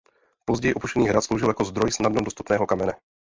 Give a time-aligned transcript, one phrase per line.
[0.45, 2.93] Později opuštěný hrad sloužil jako zdroj snadno dostupného kamene.